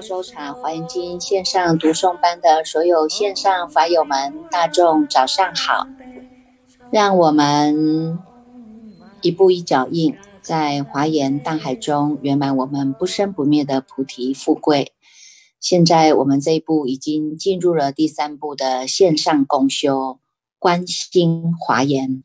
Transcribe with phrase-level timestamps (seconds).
[0.00, 5.86] 收藏华严经线上读诵班的所有线上法友们，大众早上好！
[6.90, 8.18] 让我们
[9.20, 14.92] 一步一脚印，在华严大海中圆满我们不生不灭的菩提富贵。
[15.60, 20.18] 现在我们这一步已经进入了第三步的线上共修，
[20.58, 22.22] 观心华严。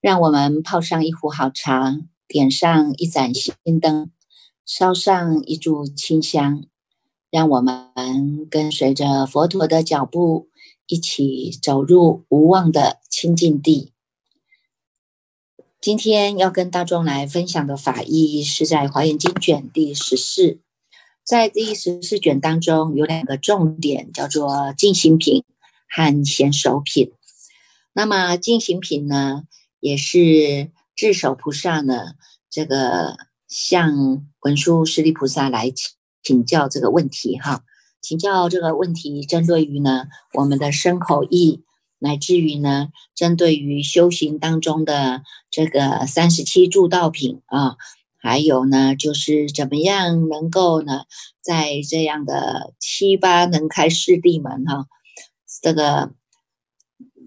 [0.00, 1.96] 让我们泡上一壶好茶，
[2.28, 4.12] 点上一盏心灯。
[4.64, 6.62] 烧上一炷清香，
[7.30, 10.48] 让我们跟随着佛陀的脚步，
[10.86, 13.92] 一起走入无望的清净地。
[15.80, 20.60] 今天要跟大众来分享的法义，是在《华严经》卷第十四。
[21.24, 25.44] 在第十四卷当中，有两个重点，叫做进行品
[25.88, 27.12] 和贤手品。
[27.92, 29.44] 那么进行品呢，
[29.78, 32.14] 也是智首菩萨呢，
[32.50, 33.30] 这个。
[33.50, 35.90] 向文殊师利菩萨来请
[36.22, 37.64] 请教这个问题哈，
[38.00, 41.64] 请教这个问题，针对于呢我们的身口意，
[41.98, 47.76] 乃至于呢针对于修行当中的这个三十七助道品啊，
[48.18, 51.04] 还有呢就是怎么样能够呢
[51.40, 54.86] 在这样的七八能开四地门哈，
[55.62, 56.12] 这个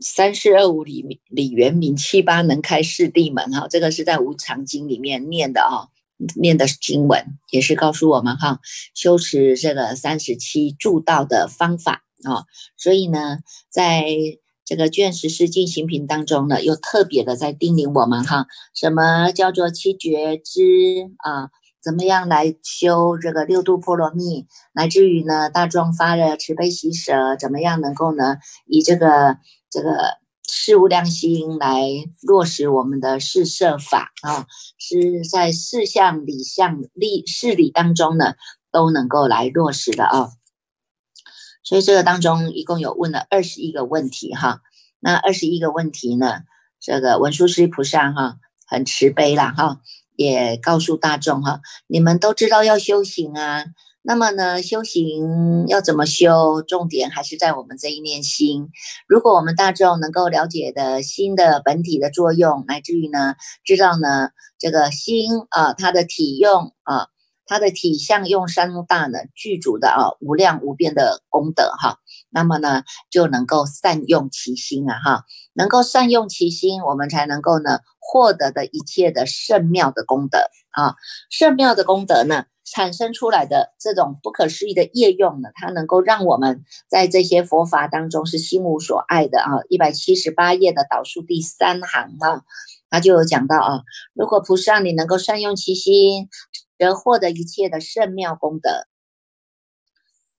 [0.01, 5.92] 三四二五里里圆明七八能开四地门哈，这个是在无常经里面念的啊。
[6.35, 8.59] 念的经文也是告诉我们哈，
[8.93, 12.45] 修持这个三十七助道的方法啊，
[12.77, 14.05] 所以呢，在
[14.65, 20.61] 这个卷十四进行品当中呢，又特别的在叮咛我们哈，什么叫做七觉知
[21.17, 21.49] 啊？
[21.81, 24.47] 怎么样来修这个六度波罗蜜？
[24.73, 29.37] 乃至于呢，大众发的慈悲喜舍，怎么样能够呢，以这个
[29.69, 30.22] 这个。
[30.49, 31.81] 事无量心来
[32.21, 34.45] 落实我们的四摄法啊，
[34.77, 38.35] 是在四项理相理事理当中呢，
[38.71, 40.29] 都能够来落实的啊。
[41.63, 44.61] 所以这个当中一共有问了二十一个问题哈。
[44.99, 46.41] 那二十一个问题呢，
[46.79, 49.79] 这个文殊师菩萨哈很慈悲啦哈，
[50.15, 53.65] 也告诉大众哈，你们都知道要修行啊。
[54.05, 56.61] 那么呢，修行要怎么修？
[56.61, 58.67] 重点还是在我们这一念心。
[59.07, 67.07] 如果我们大众能够了解的心的本体的作用，乃至于呢，知道呢这个心啊，它的体用啊，
[67.45, 71.99] 它的体相用三大呢具足的啊无量无边的功德哈，
[72.29, 80.39] 那么呢就能够善用其心啊哈，能够善用其心，我们才能够呢获得的一切的圣妙的功德
[80.71, 80.95] 啊，
[81.29, 82.43] 圣妙的功德呢。
[82.65, 89.51] 产生出来的这种不可思议的业用呢，它能够让我们在这些佛法当中是心无所爱的啊。
[89.69, 92.43] 一百七十八页的导数第三行啊，
[92.89, 93.81] 他就有讲到啊，
[94.13, 96.29] 如果菩萨你能够善用其心，
[96.77, 98.87] 则获得一切的圣妙功德，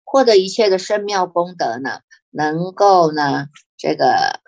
[0.04, 3.46] 获得一切的圣妙功德呢，能够呢
[3.76, 4.40] 这个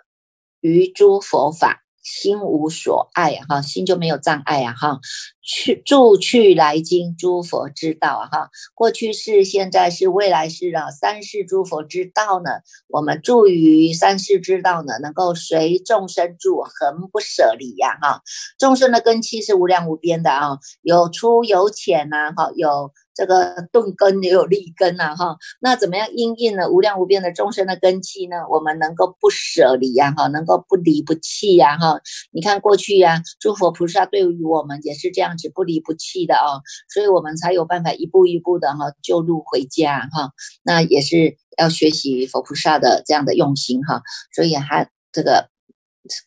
[0.61, 1.83] 于诸佛法。
[2.09, 5.01] 心无所爱哈，心就没有障碍啊哈。
[5.47, 12.49] 去住去来经诸佛之道啊哈，过去是现在是未来是啊，三世诸佛之道呢，
[12.89, 18.21] 我们住于三世之道呢，能够随众生住，恒不舍离呀哈。
[18.59, 22.91] 众生的根器是无量无边的啊，有粗有浅呐哈，有。
[23.17, 26.69] 这个钝根也有利根呐，哈，那怎么样应应呢？
[26.69, 28.35] 无量无边的众生的根器呢？
[28.47, 31.99] 我们能够不舍离呀，哈，能够不离不弃呀，哈。
[32.31, 36.59] 你看过去呀，诸佛菩萨对于我们也是这样子不离不弃的啊，
[36.93, 40.31] 所以我们才有办法一步一步的哈救路回家哈。
[40.63, 44.01] 那也是要学习佛菩萨的这样的用心哈，
[44.35, 45.49] 所以还这个。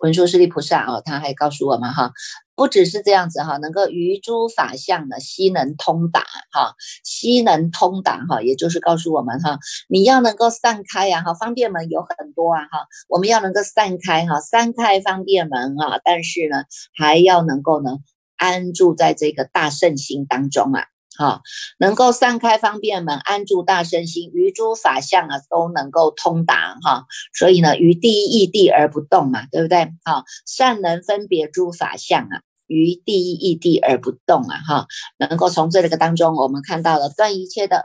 [0.01, 2.13] 文殊师利菩萨啊，他还告诉我们哈，
[2.55, 6.21] 不只是这样子哈，能够于诸法相呢，悉能通达
[6.53, 16.65] 哈，悉能通达哈，也就是告诉我们哈，你要能够散开呀哈，方便门有很多啊哈，我们要能够散开哈，散开方便门啊，但是呢，
[16.95, 17.93] 还要能够呢，
[18.41, 20.87] 安住在这个大圣心当中啊。
[21.19, 21.43] 哈，
[21.79, 27.05] 能够散开方便门，安住大圣心，于诸法相啊，都能够通达哈。
[27.37, 29.85] 所以呢，于第一义地而不动嘛，对不对？
[30.03, 34.87] 哈，善能分别诸法相啊，于第一义地而不动啊，哈，
[35.19, 37.77] 能够从这个当中，我们看到了断一切的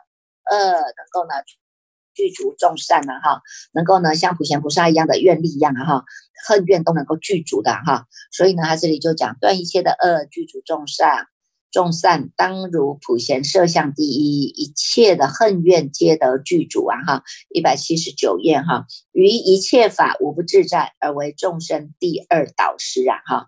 [0.50, 1.34] 恶，能够呢
[2.16, 3.42] 具足众善啊，哈，
[3.74, 6.06] 能够呢像普贤菩萨一样的愿力一样啊，哈，
[6.48, 8.06] 恨怨都能够具足的哈。
[8.32, 11.28] 所以呢，他这里就讲断一切的恶，具足众善。
[11.72, 17.04] 众善当如普贤摄像第一，一切的恨怨皆得具足啊！
[17.06, 23.18] 哈，一百七十九页哈，于一切法无不自在，而为众生第二导师啊！
[23.26, 23.48] 哈，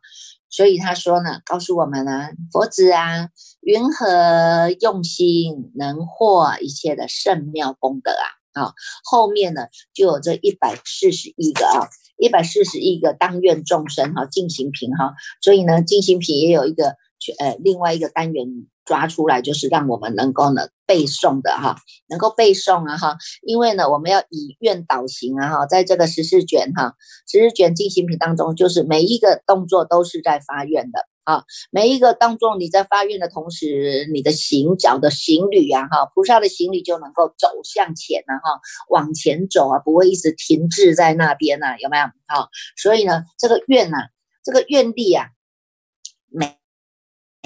[0.49, 3.29] 所以他说呢，告诉我们呢，佛子啊，
[3.61, 8.27] 云何用心能获一切的圣妙功德啊？
[8.57, 8.73] 啊，
[9.03, 11.87] 后面呢就有这一百四十一个啊，
[12.17, 16.95] 一百四十一个当愿众生哈，进行品哈，所以呢，进行品也有一个
[17.39, 18.67] 呃另外一个单元。
[18.87, 21.75] 抓出来就是让我们能够呢背诵的哈，
[22.07, 26.93] 能够背诵啊哈，因为呢我们要以愿导行啊哈，在这个十四卷哈，
[27.29, 42.05] 十四卷进行品当中，就是每一个动作都是在发愿的啊，每一个当中你在发愿的同时，你的行脚的行旅啊哈，菩萨的行旅就能够走向前了哈，往前走啊，不会一直停滞在那边呐，有没有？
[42.27, 42.47] 好，
[42.77, 43.97] 所以呢，这个愿呐，
[44.41, 45.25] 这个愿力啊，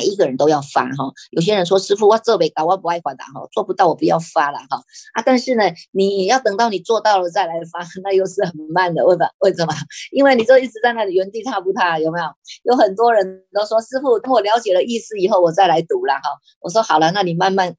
[0.02, 4.82] 每一个人都要发哈，有些人说师傅我做没到，我不爱发的哈，做不到我不要发了哈
[5.14, 5.22] 啊！
[5.24, 9.28] 但是呢，你要等到你做到了再来发， 那又是很慢的，为什么？
[9.42, 9.74] 为什么？
[10.12, 12.26] 因为你就一直在那里原地踏步踏，有没有？
[12.64, 16.22] 有很多人都说师傅，等我了解了意思以后，我再来读了哈。
[16.62, 17.76] 我说好了，那你慢慢，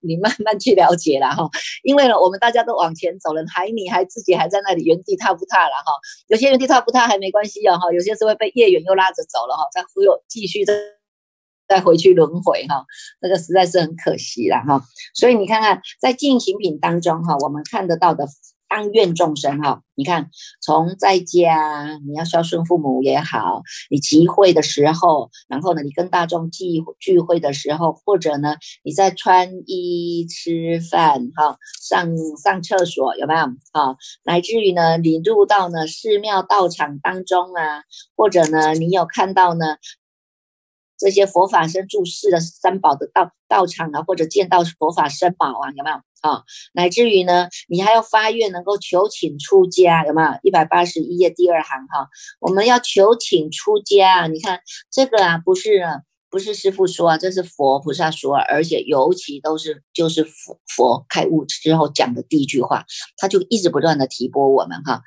[0.00, 1.50] 你慢慢去了解了哈。
[1.82, 5.92] 因为呢，我们大家都往前走了，还你还自己还在那里原地踏步踏了哈。
[6.28, 10.95] 有些原地踏步踏还没关系哦哈，有些是会被业缘又拉着走了哈，再忽悠继续的。
[11.68, 12.84] 再回去轮回哈，
[13.20, 14.82] 这个实在是很可惜了哈。
[15.14, 18.26] 所以你看看，在进行品当中哈，我们看得到的
[18.68, 20.28] 当愿众生哈，你看
[20.60, 26.64] 从在家你要孝顺父母也好，你集会的时候，然后呢，你跟大众聚
[26.98, 32.08] 聚会的时候，或者呢，你在穿衣吃饭哈，上
[32.42, 33.96] 上厕所有没有哈？
[34.24, 37.82] 乃至于呢，你入到呢寺庙道场当中啊，
[38.16, 39.76] 或者呢，你有看到呢？
[40.98, 46.42] 这些佛法僧住世的三宝的道道场啊，或者见到佛法僧宝啊，有没有啊？
[46.72, 50.28] 乃至于呢，你还要发愿能够求请出家，有没有？
[50.42, 52.08] 一百八十一页第二行哈，
[52.40, 54.26] 我们要求请出家。
[54.26, 54.60] 你看
[54.90, 55.82] 这个啊，不是
[56.30, 62.84] 不是师傅说啊，这是佛菩萨说，而且尤其都是就是佛佛开悟之后讲的第一句话，
[63.16, 65.02] 他就一直不断的提拨我们哈。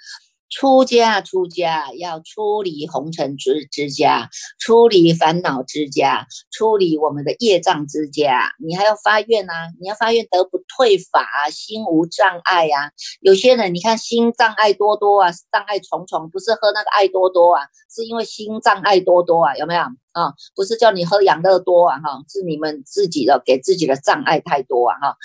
[0.49, 4.29] 出家，出家要出离红尘之之家，
[4.59, 8.51] 出离烦恼之家，出离我们的业障之家。
[8.59, 12.91] 你还要发愿呐，你要发愿得不退法，心无障碍呀。
[13.21, 17.61] 有些人你看心障碍多多啊，障碍重重，不是喝那个爱多多啊，
[17.93, 19.81] 是因为心障碍多多啊，有没有
[20.13, 20.33] 啊？
[20.55, 25.15] 不是叫你喝养乐多啊，哈，是你们自己的给自己的障碍太多啊，哈，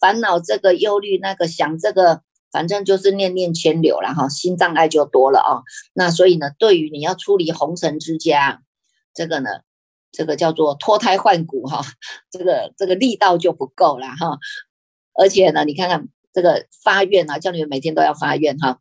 [0.00, 2.22] 烦恼这个忧虑那个想这个。
[2.54, 5.62] 反正就是念念牵流了哈，心障碍就多了啊。
[5.92, 8.62] 那所以呢，对于你要出离红尘之家，
[9.12, 9.50] 这个呢，
[10.12, 11.82] 这个叫做脱胎换骨哈，
[12.30, 14.38] 这个这个力道就不够了哈。
[15.14, 18.78] 而且呢，你看看这个发愿啊，叫你们每天都要发愿哈，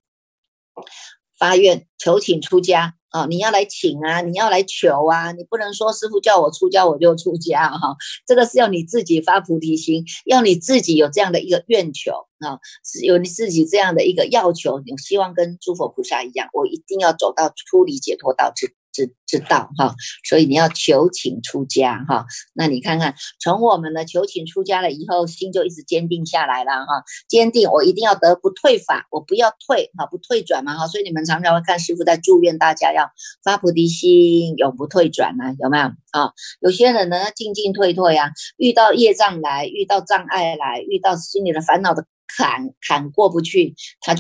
[1.36, 2.94] 发愿求请出家。
[3.14, 7.96] 啊，你要来请啊，你要来求啊，你不能说师傅叫我出家我就出家哈，
[8.26, 18.74] 这个是要你自己发菩提心，要你自己有这样的一个愿求啊，是有你自己这样的一个要求，你希望跟诸佛菩萨一样，我一定要走到出离解脱道之。
[18.94, 22.26] 知知道哈，所以你要求请出家哈。
[22.54, 27.04] 那你看看，从我们的求请出家了以后，心就一直坚定下来了哈。
[27.28, 30.88] 坚定，我一定要得不退法，我不要退哈，不退转嘛哈。
[30.88, 33.10] 所以你们常常会看师傅在祝愿大家要
[33.44, 36.32] 发菩提心，永不退转呐，有没有啊？
[36.62, 44.16] 有些人呢，进进退退啊，遇到业障来，遇到障碍来，遇到心里的烦恼的坎坎过不去，他。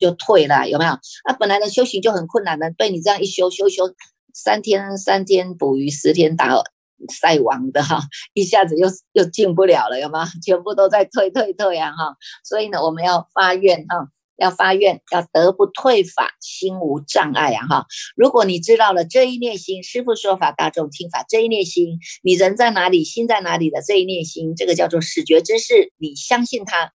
[0.00, 0.92] 就退了，有没有？
[1.28, 3.84] 那本来的修行就很困难的，被你这样一修修修，
[4.34, 6.48] 三天三天捕鱼，十天打
[7.12, 8.00] 晒网的哈，
[8.34, 10.26] 一下子又又进不了了，有吗？
[10.44, 12.16] 全部都在退退退啊哈！
[12.44, 17.86] 所以呢，我们要发愿哈，要发愿，要得不退法，心无障碍啊哈！
[18.16, 26.92] 如果你知道了这一念心，师父说法，大众听法，这一念心，你人在哪里，心在哪里的这一念心，这个叫做始觉之事，你相信他。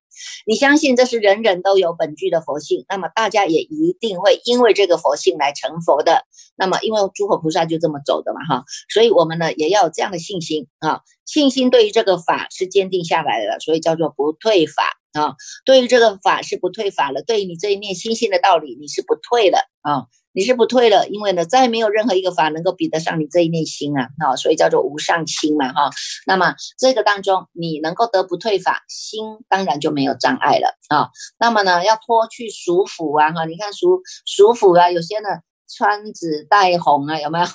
[0.47, 6.25] 你相信这是人人都有本具的佛性，那么大家也一定会因为这个佛性来成佛的。
[6.57, 15.35] 那么因为诸佛菩萨就这么走的嘛，哈，所以我们呢也要有这样的信心啊，信心对于这个法是坚定下来的，所以叫做不退法啊。
[15.65, 20.05] 对于这个法是不退法了，对于你这一念心性的道理，你是不退的啊。
[20.37, 25.89] 你是不退了，因为呢，再没有任何一个法能够比得上你这一念心啊，啊，所以叫做无上心嘛，哈。
[26.27, 31.09] 那么这个当中，你能够得不退法，心当然就没有障碍了啊。
[31.39, 35.29] 那么呢，要脱去俗腐啊，哈，你看俗俗腐啊，有些呢
[35.69, 37.47] 穿紫带红啊， 有没有？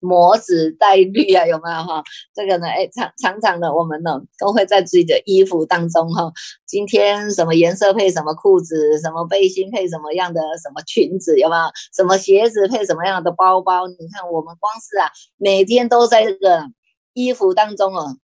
[0.00, 2.02] 抹紫带绿啊，有没有哈？
[2.34, 6.30] 这个呢，哎，常常常的，我们呢都会在自己的衣服当中哈，
[6.66, 11.62] 今天什么颜色配什么裤子，什么背心配什么样的什么裙子，有没有？
[11.94, 13.86] 什么鞋子配什么样的包包？
[13.88, 16.64] 你看，我们光是啊，每天都在这个
[17.14, 18.16] 衣服当中哦。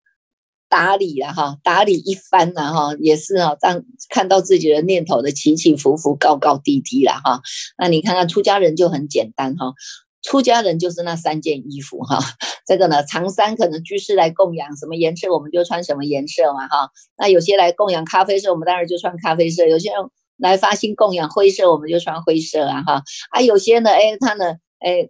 [0.70, 7.42] 打理了哈，打理一番了哈，也是啊，当看到自己的念头的起起伏伏、高高低低了哈。
[7.76, 9.74] 那你看看出家人就很简单哈，
[10.22, 12.20] 出家人就是那三件衣服哈。
[12.64, 16.88] 这个呢，长衫可能居士来供养什么颜色，我们就穿什么颜色嘛哈。
[17.18, 19.98] 那有些来供养咖啡色，我们当然就穿咖啡色；有些人
[20.36, 23.02] 来发心供养灰色，我们就穿灰色啊哈。
[23.30, 25.08] 啊，有些呢，哎，他呢，哎，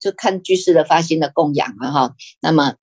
[0.00, 2.14] 就看居士的发心的供养了哈。
[2.40, 2.76] 那么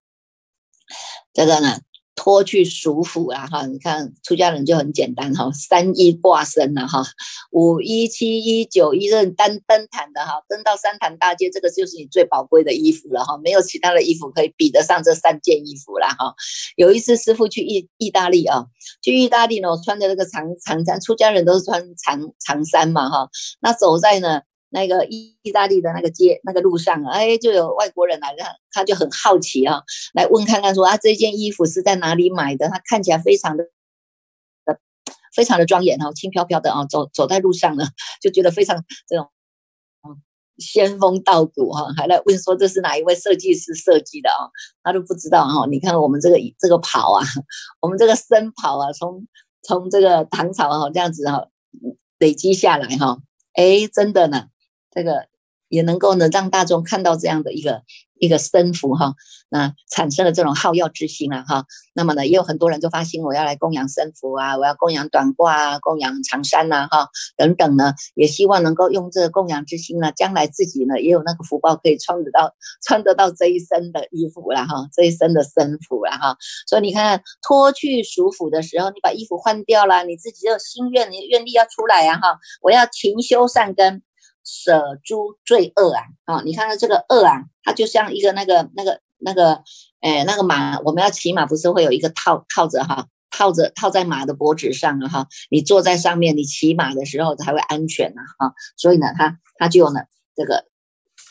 [1.34, 1.80] 这个呢？
[2.18, 7.04] 脱去俗服了哈，你看出家人就很简单哈，三衣挂身了哈，
[7.52, 16.34] 五一七一九一任单登坛的哈，登到三坛大街，这个就是你最宝贵的衣服了哈，没有其他的衣服可以比得上这三件衣服了哈。
[16.76, 18.66] 有一次师傅去意意大利啊，
[19.02, 23.30] 去意大利呢，我穿的那个长长衫，出家人都是穿长长衫嘛哈，
[23.62, 24.42] 那走在呢。
[24.78, 29.82] 那个意意大利的那个街那个路上，哎，就有外国人来，他他就很好奇啊，
[30.14, 32.70] 来问看看说啊，这件衣服是在哪里买的？
[32.70, 33.66] 他看起来非常的，
[35.36, 37.86] 非常的庄严哦，轻飘飘的啊，走走在路上呢，
[38.22, 39.28] 就觉得非常这种，
[40.08, 40.22] 嗯
[40.58, 44.50] 仙风道骨哈，还来问说这是哪一位设计师设计的啊？
[44.84, 45.66] 他都不知道哈。
[45.72, 47.26] 你看我们这个这个袍啊，
[47.82, 49.28] 我们这个僧袍啊，从
[49.64, 51.48] 从这个唐朝哈这样子哈
[52.20, 53.20] 累积下来哈，
[53.54, 54.48] 哎，真的呢。
[54.98, 55.28] 这个
[55.70, 57.84] 也能够呢，让大众看到这样的一个
[58.20, 59.14] 一个身福哈，
[59.50, 61.66] 那产生了这种好药之心啊哈。
[61.94, 76.36] 那么呢，也有很多人就发心，我要来供养身福啊，我要供养短褂啊，供养长衫呐哈等等呢，也希望能够用这个供养之心呢，将来自己呢也有那个福报可以穿得到穿得到这一身的衣服了哈，这一身的身服了哈。
[76.66, 82.40] 所以你看，脱去俗服的时候，你把衣服换掉了，你自己就心愿，你愿力要出来呀哈。
[82.62, 84.02] 我要勤修善根。
[84.48, 86.04] 舍诸罪恶啊！
[86.24, 89.62] 啊，你看到这个恶啊，它就像一个那个那个那个，
[90.00, 100.00] 哎，那个马，我们要骑马不是会有一个套套着哈，套着套在马的脖子上啊哈，你坐在上面，你骑马的时候才会安全呐哈，所以呢，它它就呢
[100.34, 100.66] 这个。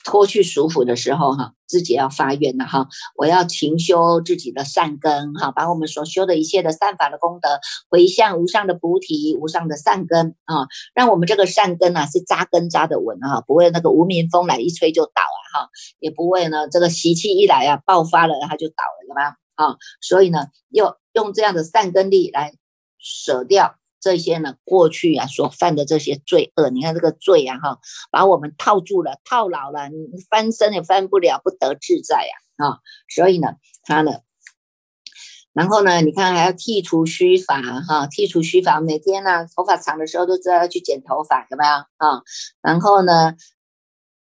[0.06, 2.86] 脱去俗服的时候，哈，自己要发愿了哈，
[3.16, 7.58] 我要勤修自己的善根，哈，把我们所修的一切的善法的功德
[7.90, 19.76] 回向无上的菩提、无上的善根啊，让我们这个善根啊是扎根扎的稳啊，不会那个无名风来一吹就倒啊，哈，也不会呢这个习气一来啊爆发了它就倒了，有没有啊？
[20.00, 22.54] 所以呢，用用这样的善根力来
[23.00, 23.74] 舍掉。
[24.06, 27.80] 这些呢，过去啊所犯的这些罪恶，你看这个罪啊哈，
[28.12, 32.78] 把我们套住了，套牢了，你翻身也翻不了，不得自在呀啊！
[33.08, 34.12] 所以呢，他呢，
[35.52, 42.22] 然后呢，你看还要剃除须发哈，剃除须发，每天呢头发长的时候都知道要去剪头发，怎么样啊？
[42.62, 43.34] 然后呢？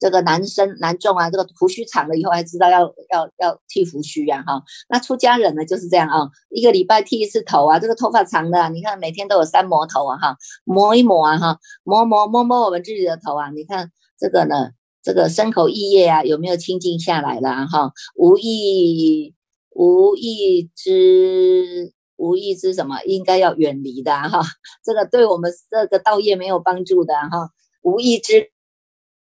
[0.01, 2.81] 这个男生男众啊，这个胡须长了以后还知道要
[3.13, 4.63] 要要剃胡须呀，哈。
[4.89, 7.79] 那出家人呢就是这样啊，一个礼拜剃一次头啊。
[7.79, 13.51] 这个头发长的，你看每天都有三磨头啊，哈，磨一磨啊，哈，磨磨摸摸我们自己的头啊。
[13.51, 14.71] 你看这个呢，
[15.03, 17.93] 这个身口意业啊，有没有清净下来了哈？
[18.17, 19.35] 无意
[19.69, 24.41] 无意之无意之什么，应该要远离的哈。
[24.83, 27.51] 这个对我们这个道业没有帮助的哈，
[27.83, 28.51] 无意之。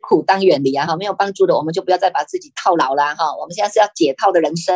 [0.08, 3.36] 苦当远离啊哈，没有帮助的，我们就不要再把自己套牢了哈。
[3.40, 4.74] 我们现在是要解套的人生，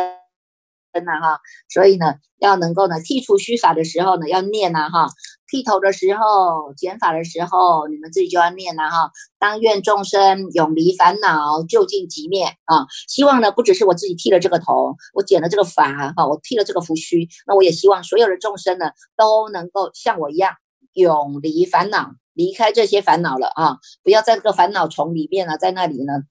[0.92, 1.40] 真的哈。
[1.68, 5.08] 所以呢，要能够呢剔除虚法的时候呢，要念呐哈。
[5.50, 9.10] 剃头的时候、剪发的时候，你们自己就要念呐哈。
[9.40, 12.86] 当愿众生永离烦恼，究竟即灭啊！
[13.08, 20.54] 希望呢，不只是我自己剃了这个头，我剪了这个发哈，我剃了这个胡须，那我也希望所有的众生呢，都能够像我一样
[20.92, 22.12] 永离烦恼。
[22.40, 23.76] 离开这些烦恼了啊！
[24.02, 26.22] 不要在这个烦恼丛里面呢，在那里呢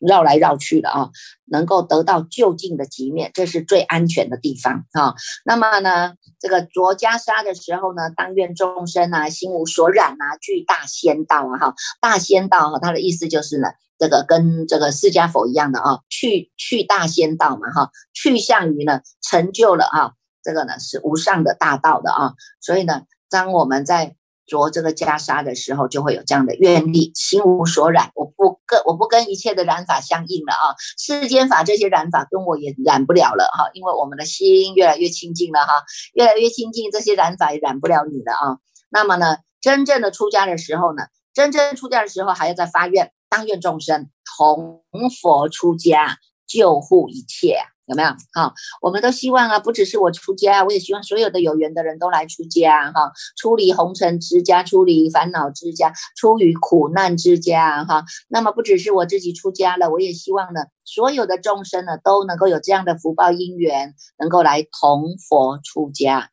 [0.00, 1.10] 绕来绕去的啊，
[1.44, 5.14] 能够得到就近的极面，这是最安全的地方啊。
[5.44, 24.16] 那么呢，这个着袈裟的时候呢，当愿众生啊，心无所染啊，具大仙道啊哈，大仙道哈，它的意思就是呢，这个跟这个释迦佛一样的啊，去去大仙道嘛哈，去向于呢成就了啊，这个呢是无上的大道的啊，所以呢，当我们在
[24.50, 38.58] 着这个袈裟的时候，就会有这样的愿力，心无所染，我不跟我不跟一切的染法相应了啊，世间法这些染法跟我也染不了了哈，因为我们的心越来越清净了哈，越来越清净，这些染法也染不了你了啊。
[38.90, 44.82] 那么呢，真正的出家的时候呢，真正出家的时候还要再发愿，当愿众生同
[45.22, 47.58] 佛出家，救护一切。
[47.90, 48.08] 有没有？
[48.32, 58.04] 好，我们都希望啊，不只是我出家，我也希望所有的有缘的人都来出家，哈，出离红尘之家，出离烦恼之家，出于苦难之家，哈。
[58.28, 66.30] 那么不只是我自己出家了，我也希望呢，所有的众生呢都能够有这样的福报因缘，能够来同佛出家。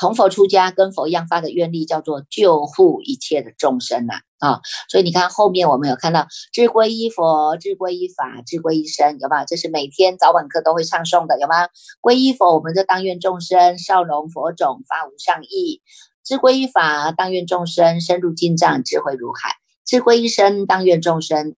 [0.00, 4.62] 同佛出家，跟佛一样发的愿力，叫做救护一切的众生呐啊！
[4.88, 9.44] 所以你看后面我们有看到智归依佛，智归依法，智归依僧，有吗？
[9.44, 11.68] 这是每天早晚课都会唱诵的，有吗？
[12.00, 15.82] 皈依佛，我们就当愿众生少龙佛种发无上意；
[16.24, 19.50] 智归依法，当愿众生深入经藏智慧如海；
[19.84, 21.56] 智归依僧，当愿众生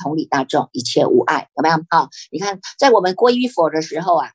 [0.00, 1.74] 同理大众一切无碍，有没有？
[1.88, 4.28] 啊，你看在我们皈依佛的时候啊。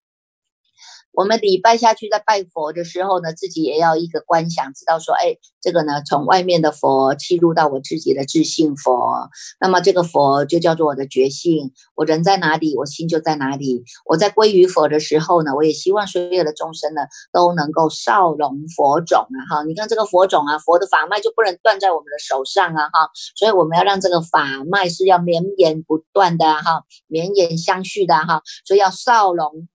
[1.12, 11.74] 我们礼拜下去，在拜佛的时候呢，自己也要一个观想，知道说，哎，这个呢，从外面的佛侵入到我自己的自信佛，那么这个佛就叫做我的觉性。
[11.96, 13.84] 我人在哪里，我心就在哪里。
[14.06, 17.02] 我在归于佛的时候呢，我也希望所有的众生呢
[17.34, 29.68] 都能够少龙佛种啊，哈，你看这个佛种啊，佛的法脉就不能断在我们的手上啊，哈，所以我们要让这个法脉是要绵延不断的哈，绵延相续的哈，所以要少龙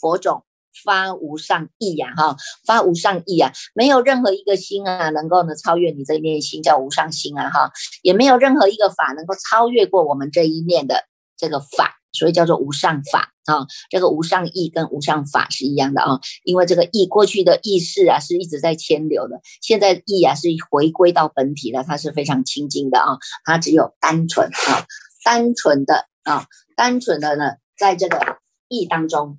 [0.00, 0.42] 佛种。
[0.84, 7.70] 发无上意呀，哈，发无上意啊，没有任何一个心啊，能够呢超越你这一面心，叫无上心啊，哈，
[8.02, 11.04] 也没有任何一个法能够超越过我们这一面的
[11.36, 13.66] 这个法，所以叫做无上法啊。
[13.90, 24.86] 这个无上意跟无上法是一样的啊，因为这个意过去的意识啊是一直在牵流的，现在意啊是回归到本体了，它是非常清净的啊，它只有单纯啊，
[25.24, 29.38] 单纯的啊，单纯的呢，在这个意当中。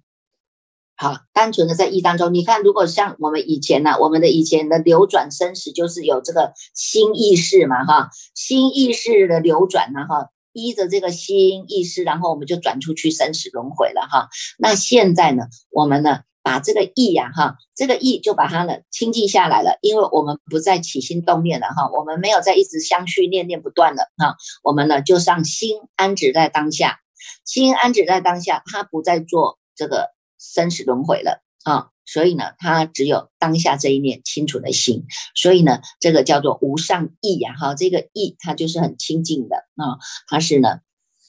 [1.01, 14.27] 好，单纯的在意当中，你看，如果像我们以前呢，我们的以前的流转生死，就是有这个心意识嘛，哈，心意识的流转呢，哈，依着这个心意识，然后我们就转出去生死轮回了，哈。
[14.57, 26.99] 那现在呢，我们呢，把这个意呀，哈，这个意就把它呢清净下来了，因为我们不再起心动念了，哈，我们没有再一直相续念念不断了，哈，我们呢就让心安止在当下，
[27.45, 30.09] 心安止在当下，它不再做这个。
[30.39, 40.79] 生死轮回了啊，所以呢，他只有当下这一念清楚的心，所以呢，这个叫做无上意呀，哈，这个意它就是很清净的啊，它是呢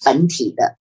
[0.04, 0.78] 本体的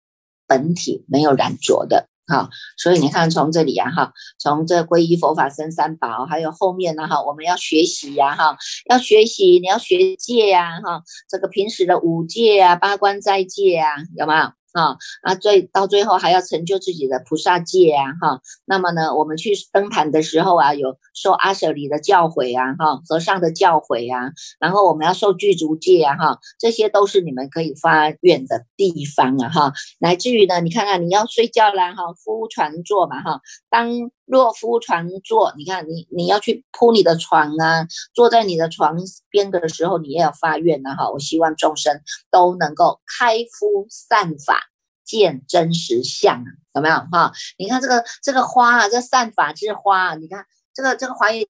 [0.48, 8.56] 本体没有染浊的哈，所以你看从这里呀哈，从这皈依佛法僧三宝，还有后面呢哈，我们要学习呀哈，
[8.88, 14.59] 要学习你要学戒呀哈，这个平时的五戒啊、八关斋戒啊，有没有？
[14.74, 18.42] 啊啊，最到最后还要成就自己的菩萨戒啊，哈。
[18.66, 29.74] 那么呢，我们去登坛的时候啊，有受阿舍里的教诲啊，哈，和尚的教诲啊，然后我们要受具足戒啊，哈，这些都是你们可以发愿的地方啊，哈。
[30.00, 34.12] 乃至于呢，你看看你要睡觉啦，哈，铺床坐嘛，哈，当。
[34.30, 38.96] 若夫床坐，你看你你要去铺你的床啊，坐在你的床
[39.32, 41.10] 边的时候，你也要发愿啊哈。
[41.10, 44.70] 我希望众生都能够开敷散法，
[45.04, 47.34] 见真实相啊，有没有哈？
[47.58, 51.44] 你看这个这个花啊，这散法之花，你看这个这个华严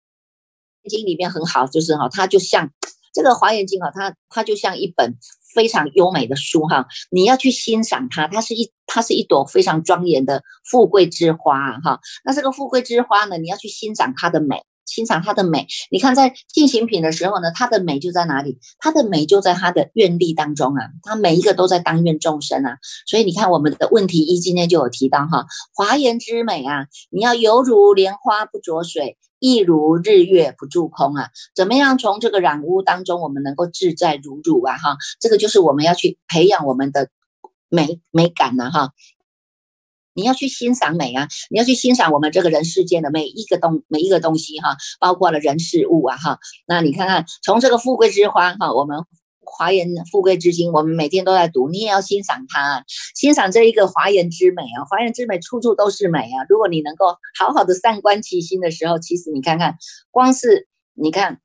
[0.90, 2.72] 经里面很好，就是哈，它就像
[3.14, 5.16] 这个华严经啊，它它就像一本。
[5.56, 12.00] 非常优美的书哈，你要去欣赏它，它是一它是一朵非常庄严的富贵之花哈。
[12.24, 15.68] 那这个富贵之花呢，你要去欣赏它的美，欣赏它的美。
[15.92, 18.60] 你看在进行品的时候呢，它的美就在哪里？
[18.80, 22.78] 它的美就在它的愿力当中啊，它每一个都在当愿众生啊。
[23.06, 29.18] 所以你看我们的问题一今天就有提到哈，华严之美啊，你要犹如莲花不着水。
[29.42, 31.30] 亦如日月不住空啊！
[31.56, 34.78] 怎么样从这个染污当中，我们能够自在如如啊？
[34.78, 37.08] 哈，这个就是我们要去培养我们的
[37.70, 38.70] 美美感呐！
[38.70, 38.92] 哈，
[40.20, 41.28] 你要去欣赏美啊！
[41.50, 46.18] 你要去欣赏我们这个人世间的每一个东每一个东西哈，包括了人事物啊！
[46.18, 48.98] 哈，那你看看从这个富贵之花哈，我们。
[49.52, 52.84] 华严富贵之经，我们每天都在读，你也要欣赏它，
[53.16, 54.86] 欣赏这一个华严之美啊！
[54.88, 56.46] 华严之美处处都是美啊！
[56.48, 59.76] 如果你能够好好的善观其心的时候，其实你看看，
[60.12, 61.40] 光是你看。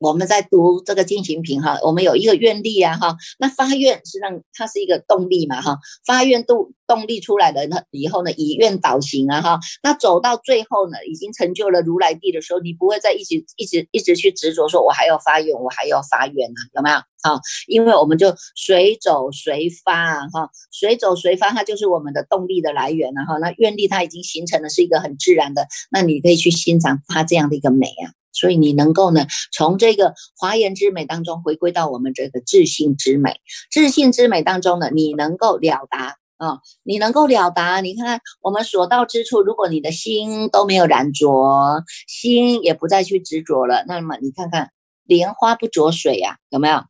[0.00, 16.96] 我们在读这个进行品哈，我们有一个愿力啊哈，那发愿是让它是一个动力嘛哈，发愿动动力出来的那以后呢，以愿导行啊哈，那走到最后呢，已经成就了如来地的时候，你不会再一直一直一直去执着说，我还要发愿，我还要发愿啊，有没有？
[17.22, 23.36] 好，因为我们就随走随发哈，随走随发，它就是我们的动力的来源了哈。
[23.36, 28.16] 那愿力它已经形成的是一个很自然的，那你可以去欣赏它这样的一个美啊。
[28.32, 33.40] 所以你能够呢，从这个华严之美当中回归到我们这个自信之美，
[33.70, 37.80] 自信之美当中呢，你能够了达啊，你能够了达。
[37.80, 44.70] 你看看我们所到之处，如果你的心都没有染着，心也不再去执着了，那么你看看
[45.10, 46.84] 莲花不着水呀，有没有？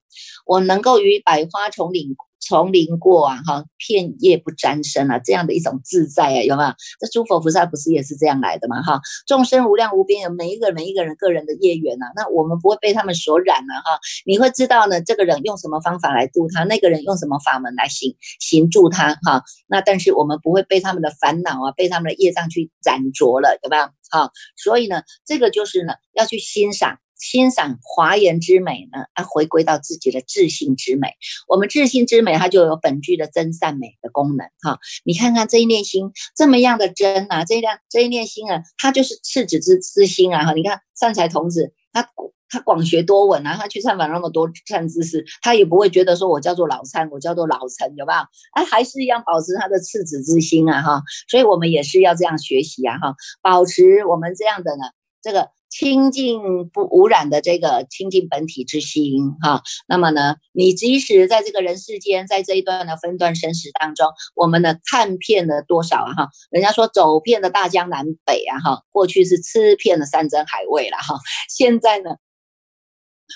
[0.45, 2.15] 我能够与百花丛林。
[2.43, 6.71] 丛林过啊，哈，片叶不沾身啊，这样的一种自在啊，有没有？
[6.99, 8.83] 这诸佛菩萨不是也是这样来的吗？
[8.83, 14.01] 哈，众生无量无边，有每一个每一个人个人的业缘呐，那我们不会被他们所染了哈。
[14.25, 19.45] 你会知道呢，这个人用什么方法来度他，那个人用什么法门来行行助他哈。
[19.69, 23.85] 那但是我们不会被他们的烦恼啊，被他们的业障去染着了，有没有？
[24.11, 26.99] 好，所以呢，这个就是呢，要去欣赏。
[27.21, 31.09] 欣赏华严之美呢，啊，回归到自己的自信之美。
[31.47, 34.47] 我们自信之美，它就有本具的真善美的功能。
[34.63, 40.47] 哈，你看看这一念心这么样的真啊，这一念这一念心啊，它就是赤子之之心啊。
[40.47, 42.09] 哈，你看善财童子，他
[42.49, 48.21] 他广学多闻啊，他去参访那么多善知识，他也不会觉得说我叫做老参，我叫做老陈，有没有？
[48.55, 50.81] 他还是一样保持他的赤子之心啊。
[50.81, 52.97] 哈，所以我们也是要这样学习啊。
[52.99, 54.85] 哈，保持我们这样的呢，
[55.21, 55.51] 这个。
[55.71, 71.15] 清净不污染的这个清净本体之心，哈，那么呢，你即使在这个人世间，在这一段的分段生死当中，我们呢看遍了多少啊，哈，人家说走遍了大江南北啊，哈，过去是吃遍了山珍海味了，哈，
[71.49, 72.17] 现在呢，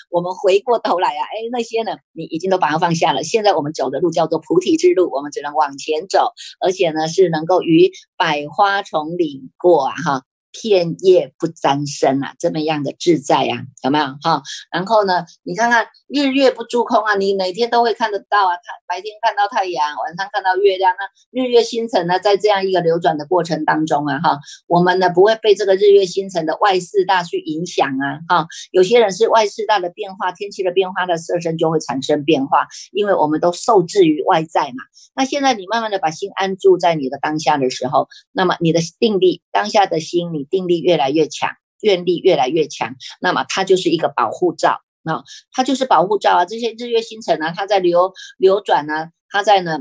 [0.09, 10.23] 我们回过头来啊，哎，那些呢，你已经都把它放下了，现在我们走的路叫做菩提之路，我们只能往前走，而且呢，是能够与百花丛林过啊，哈。
[10.61, 14.41] 片叶不沾身啊，这么样的自在呀，有没有哈？
[14.71, 34.85] 然后呢，你看看日月不诸空啊，你每天都会看得到啊，看白天看到太阳，晚上看到月亮，那日月星辰呢，在这样一个流转的过程当中啊，哈，我们呢不会被这个日月星辰的外四大去影响啊，哈，有些人是外四大的变化，天气的变化的色身就会产生变化，因为我们都受制于外在嘛。
[35.15, 40.44] 那现在你慢慢的把心安住在你的当下的时候，那么你的定力，当下的心你。
[40.49, 41.49] 定力越来越强，
[41.81, 46.45] 愿力越来越强，那么它就是一个保护罩啊，它就是保护罩啊。
[46.45, 49.79] 这些日月星辰呢，它在流流转呢，它在呢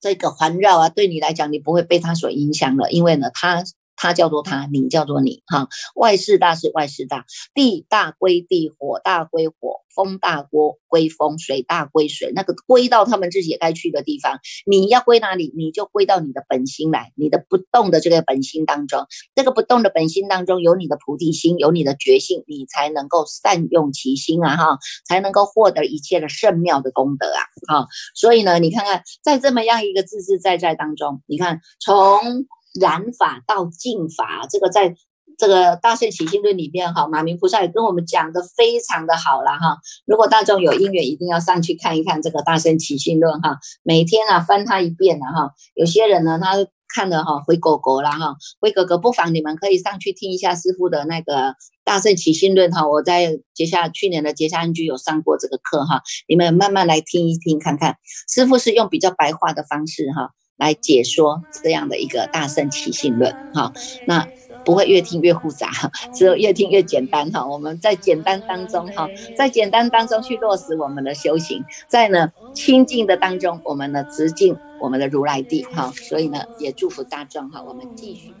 [0.00, 3.64] 这个环绕啊，对你来讲，你不会被它所影响了，因为呢，它。
[3.96, 5.68] 他叫做他，你叫做你，哈。
[5.94, 12.32] 外事大是外事大，地大归地，火大归火，风大归归风，水大归水。
[12.34, 19.06] 那个归到他们自己该去的地方，你要归哪里，你就归到你的本心来，你的不动的这个本心当中。
[19.34, 27.86] 这个不动的本心当中有你的菩提心，有你的觉性，你才能够善用其心啊，哈，才能够获得一切的圣妙的功德啊，哈。
[28.14, 32.46] 所以呢，你看看在这么样一个自自在在当中，你看从。
[32.80, 34.94] 染法到净法，这个在
[35.38, 39.76] 这个大圣起心论里面哈，马明菩萨也跟我们讲的非常的好了哈。
[40.06, 43.58] 如果大众有因缘，一定要上去看一看这个大圣起心论哈。
[43.82, 45.50] 每天啊翻它一遍了哈。
[45.74, 46.56] 有些人呢，他
[46.88, 52.88] 看了哈回狗狗了哈，回狗狗不妨你们可以上去听一下师傅的那个大圣起心论哈。
[52.88, 60.30] 我在接下去年的接下安居有上过这个课哈，你们慢慢来听一听看看，师傅是用比较白话的方式哈。
[60.56, 63.72] 来解说这样的一个大圣起信论，哈，
[64.06, 64.26] 那
[64.64, 65.70] 不会越听越复杂，
[66.12, 67.46] 只有越听越简单，哈。
[67.46, 75.92] 我们在简单当中，哈，在简单当中去落实我们的修行，在呢清净的当中，我们呢直进我们的如来地，哈。
[75.94, 78.32] 所以呢，也祝福大众，哈，我们继续。